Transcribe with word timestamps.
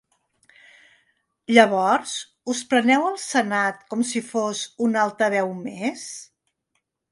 Llavors, 1.55 2.13
us 2.55 2.63
preneu 2.71 3.05
el 3.11 3.21
senat 3.25 3.85
com 3.93 4.03
si 4.13 4.23
fos 4.33 4.65
un 4.89 4.99
altaveu 5.05 5.55
més? 5.63 6.11